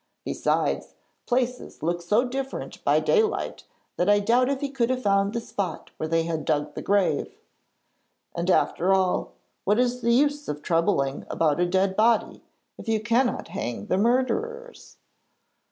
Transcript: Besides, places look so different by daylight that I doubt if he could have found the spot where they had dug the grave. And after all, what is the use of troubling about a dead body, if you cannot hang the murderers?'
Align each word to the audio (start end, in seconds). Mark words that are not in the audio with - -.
Besides, 0.25 0.95
places 1.27 1.83
look 1.83 2.01
so 2.01 2.25
different 2.27 2.83
by 2.83 2.99
daylight 2.99 3.65
that 3.97 4.09
I 4.09 4.17
doubt 4.19 4.49
if 4.49 4.59
he 4.61 4.69
could 4.71 4.89
have 4.89 5.03
found 5.03 5.31
the 5.31 5.39
spot 5.39 5.91
where 5.97 6.09
they 6.09 6.23
had 6.23 6.43
dug 6.43 6.73
the 6.73 6.81
grave. 6.81 7.37
And 8.35 8.49
after 8.49 8.95
all, 8.95 9.33
what 9.63 9.77
is 9.77 10.01
the 10.01 10.11
use 10.11 10.47
of 10.47 10.63
troubling 10.63 11.27
about 11.29 11.59
a 11.59 11.67
dead 11.67 11.95
body, 11.95 12.41
if 12.79 12.87
you 12.87 12.99
cannot 12.99 13.49
hang 13.49 13.85
the 13.85 13.97
murderers?' 13.99 14.97